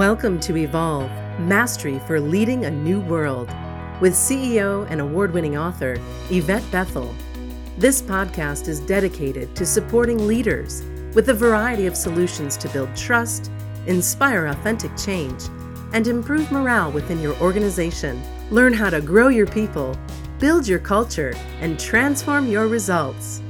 [0.00, 3.48] Welcome to Evolve Mastery for Leading a New World
[4.00, 5.98] with CEO and award winning author
[6.30, 7.14] Yvette Bethel.
[7.76, 10.82] This podcast is dedicated to supporting leaders
[11.14, 13.52] with a variety of solutions to build trust,
[13.86, 15.42] inspire authentic change,
[15.92, 18.22] and improve morale within your organization.
[18.50, 19.94] Learn how to grow your people,
[20.38, 23.42] build your culture, and transform your results.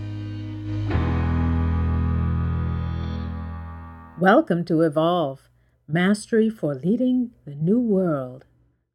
[4.19, 5.50] Welcome to Evolve
[5.93, 8.45] Mastery for Leading the New World.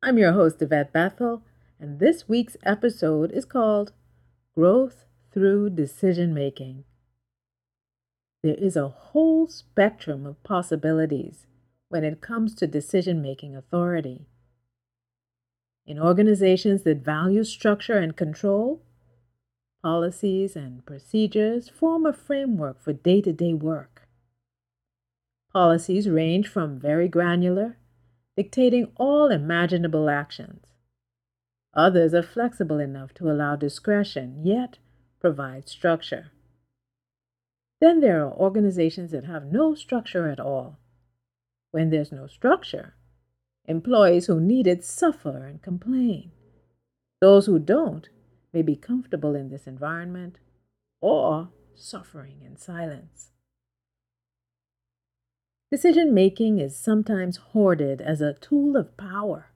[0.02, 1.44] I'm your host, Yvette Bethel,
[1.78, 3.92] and this week's episode is called
[4.56, 6.86] Growth Through Decision Making.
[8.44, 11.48] There is a whole spectrum of possibilities
[11.90, 14.28] when it comes to decision making authority.
[15.86, 18.82] In organizations that value structure and control,
[19.84, 24.05] policies and procedures form a framework for day to day work.
[25.56, 27.78] Policies range from very granular,
[28.36, 30.66] dictating all imaginable actions.
[31.74, 34.80] Others are flexible enough to allow discretion, yet
[35.22, 36.34] provide structure.
[37.80, 40.78] Then there are organizations that have no structure at all.
[41.72, 42.96] When there's no structure,
[43.66, 46.34] employees who need it suffer and complain.
[47.22, 48.10] Those who don't
[48.52, 50.38] may be comfortable in this environment
[51.00, 53.32] or suffering in silence.
[55.72, 59.52] Decision making is sometimes hoarded as a tool of power.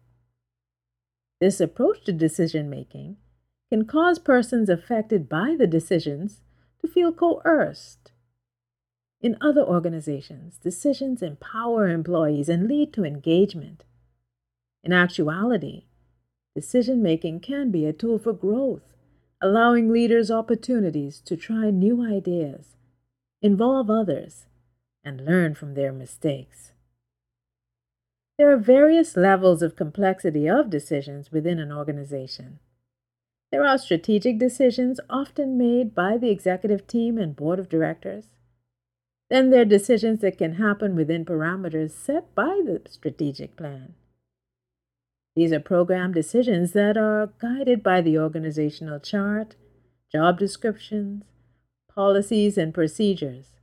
[1.40, 3.18] This approach to decision making
[3.70, 6.42] can cause persons affected by the decisions
[6.82, 8.12] to feel coerced.
[9.22, 13.84] In other organizations, decisions empower employees and lead to engagement.
[14.84, 15.86] In actuality,
[16.56, 18.96] decision making can be a tool for growth,
[19.42, 22.78] allowing leaders opportunities to try new ideas,
[23.42, 24.46] involve others,
[25.04, 26.74] and learn from their mistakes.
[28.38, 32.60] There are various levels of complexity of decisions within an organization.
[33.52, 38.26] There are strategic decisions often made by the executive team and board of directors.
[39.30, 43.96] Then there are decisions that can happen within parameters set by the strategic plan.
[45.36, 49.56] These are program decisions that are guided by the organizational chart,
[50.12, 51.24] job descriptions,
[51.94, 53.59] policies, and procedures.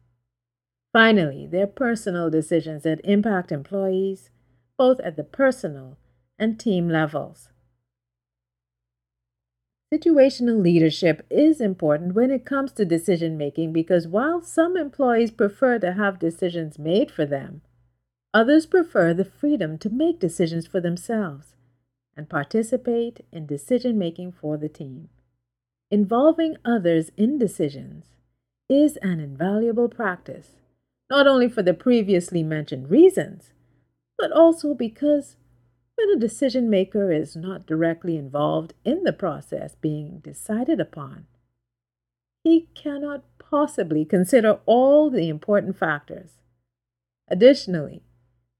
[0.97, 4.31] Finally, their personal decisions that impact employees,
[4.79, 5.99] both at the personal
[6.39, 7.51] and team levels.
[9.93, 15.79] Situational leadership is important when it comes to decision making because while some employees prefer
[15.79, 17.61] to have decisions made for them,
[18.33, 21.57] others prefer the freedom to make decisions for themselves
[22.17, 25.11] and participate in decision making for the team.
[25.91, 28.07] Involving others in decisions
[28.71, 30.53] is an invaluable practice
[31.09, 33.53] not only for the previously mentioned reasons,
[34.19, 35.37] but also because
[35.97, 41.27] when a decision maker is not directly involved in the process being decided upon,
[42.45, 46.33] he cannot possibly consider all the important factors.
[47.29, 48.03] Additionally,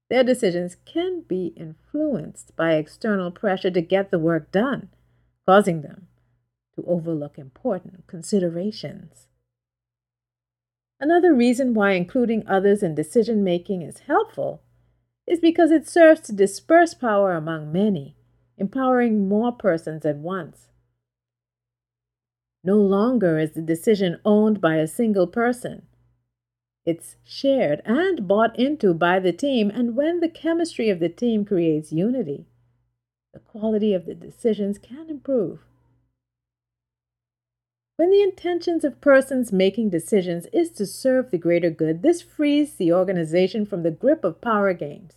[0.09, 4.89] their decisions can be influenced by external pressure to get the work done,
[5.45, 6.07] causing them
[6.75, 9.27] to overlook important considerations.
[10.99, 14.61] Another reason why including others in decision making is helpful
[15.27, 18.15] is because it serves to disperse power among many,
[18.57, 20.69] empowering more persons at once.
[22.63, 25.83] No longer is the decision owned by a single person.
[26.85, 31.45] It's shared and bought into by the team, and when the chemistry of the team
[31.45, 32.47] creates unity,
[33.33, 35.59] the quality of the decisions can improve.
[37.97, 42.75] When the intentions of persons making decisions is to serve the greater good, this frees
[42.75, 45.15] the organization from the grip of power games.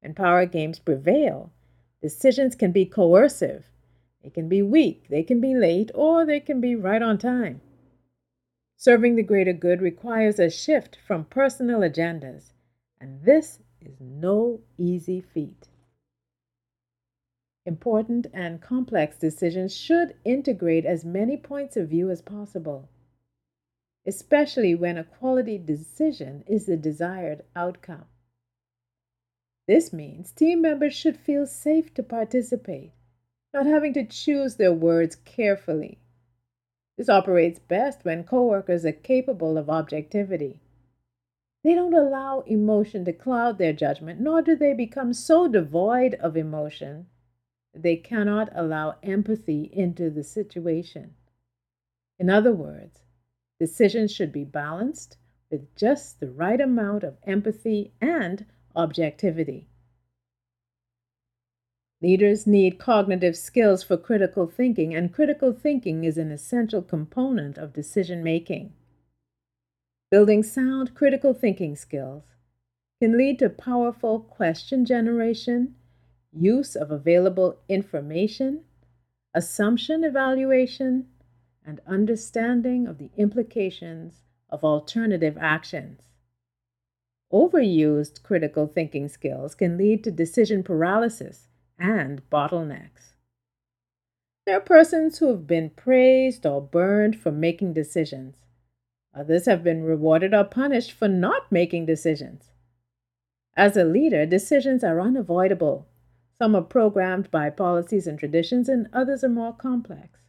[0.00, 1.52] When power games prevail,
[2.02, 3.66] decisions can be coercive,
[4.20, 7.60] they can be weak, they can be late, or they can be right on time.
[8.76, 12.52] Serving the greater good requires a shift from personal agendas,
[13.00, 15.69] and this is no easy feat.
[17.70, 22.88] Important and complex decisions should integrate as many points of view as possible,
[24.04, 28.06] especially when a quality decision is the desired outcome.
[29.68, 32.90] This means team members should feel safe to participate,
[33.54, 36.00] not having to choose their words carefully.
[36.98, 40.58] This operates best when coworkers are capable of objectivity.
[41.62, 46.36] They don't allow emotion to cloud their judgment, nor do they become so devoid of
[46.36, 47.06] emotion
[47.74, 51.14] they cannot allow empathy into the situation.
[52.18, 53.02] In other words,
[53.58, 55.16] decisions should be balanced
[55.50, 59.68] with just the right amount of empathy and objectivity.
[62.02, 67.74] Leaders need cognitive skills for critical thinking, and critical thinking is an essential component of
[67.74, 68.72] decision making.
[70.10, 72.24] Building sound critical thinking skills
[73.00, 75.74] can lead to powerful question generation,
[76.32, 78.62] use of available information,
[79.34, 81.06] assumption evaluation,
[81.64, 86.00] and understanding of the implications of alternative actions.
[87.32, 91.48] Overused critical thinking skills can lead to decision paralysis
[91.78, 93.14] and bottlenecks.
[94.46, 98.36] There are persons who have been praised or burned for making decisions.
[99.14, 102.50] Others have been rewarded or punished for not making decisions.
[103.56, 105.86] As a leader, decisions are unavoidable.
[106.40, 110.20] Some are programmed by policies and traditions, and others are more complex,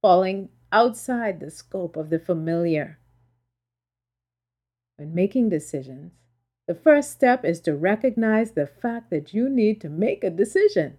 [0.00, 2.98] falling outside the scope of the familiar.
[4.96, 6.12] When making decisions,
[6.66, 10.96] the first step is to recognize the fact that you need to make a decision.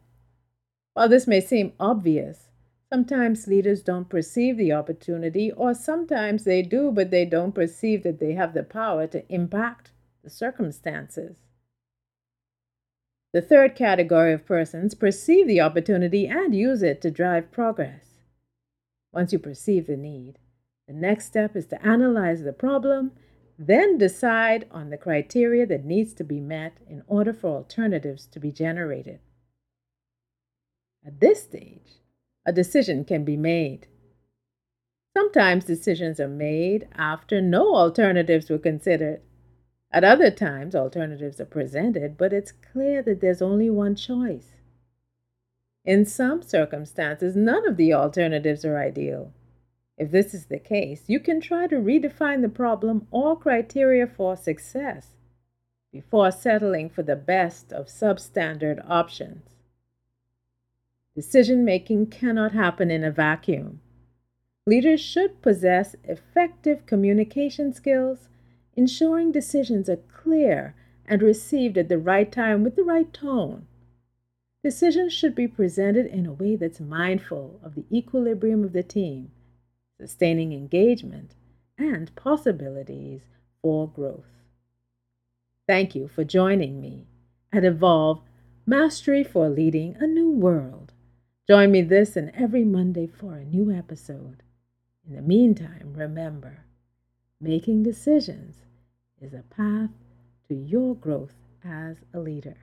[0.93, 2.49] While this may seem obvious,
[2.91, 8.19] sometimes leaders don't perceive the opportunity, or sometimes they do, but they don't perceive that
[8.19, 11.37] they have the power to impact the circumstances.
[13.33, 18.05] The third category of persons perceive the opportunity and use it to drive progress.
[19.11, 20.37] Once you perceive the need,
[20.87, 23.11] the next step is to analyze the problem,
[23.57, 28.39] then decide on the criteria that needs to be met in order for alternatives to
[28.39, 29.19] be generated.
[31.05, 32.01] At this stage,
[32.45, 33.87] a decision can be made.
[35.15, 39.21] Sometimes decisions are made after no alternatives were considered.
[39.93, 44.53] At other times, alternatives are presented, but it's clear that there's only one choice.
[45.85, 49.31] In some circumstances, none of the alternatives are ideal.
[49.95, 54.35] If this is the case, you can try to redefine the problem or criteria for
[54.35, 55.09] success
[55.91, 59.43] before settling for the best of substandard options.
[61.15, 63.79] Decision making cannot happen in a vacuum.
[64.65, 68.29] Leaders should possess effective communication skills
[68.75, 70.75] ensuring decisions are clear
[71.05, 73.67] and received at the right time with the right tone.
[74.63, 79.31] Decisions should be presented in a way that's mindful of the equilibrium of the team,
[79.99, 81.35] sustaining engagement
[81.77, 83.21] and possibilities
[83.61, 84.43] for growth.
[85.67, 87.07] Thank you for joining me
[87.51, 88.21] at Evolve
[88.65, 90.93] Mastery for Leading a New World.
[91.47, 94.43] Join me this and every Monday for a new episode.
[95.05, 96.62] In the meantime, remember,
[97.43, 98.55] making decisions
[99.21, 99.89] is a path
[100.47, 101.35] to your growth
[101.65, 102.55] as a leader.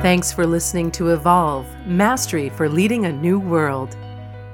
[0.00, 3.96] Thanks for listening to Evolve Mastery for Leading a New World.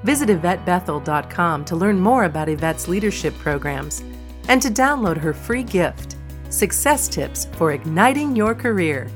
[0.03, 4.03] Visit YvetteBethel.com to learn more about Yvette's leadership programs
[4.47, 6.17] and to download her free gift
[6.49, 9.07] Success Tips for Igniting Your Career